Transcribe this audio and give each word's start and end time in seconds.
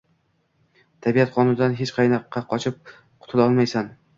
Tabiat 1.07 1.35
qonunidan 1.35 1.77
hech 1.81 1.93
qayoqqa 1.99 2.45
qochib 2.55 2.83
qutula 2.95 3.49
olmaysan 3.51 3.97